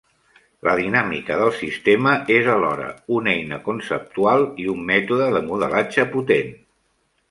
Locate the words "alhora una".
2.55-3.37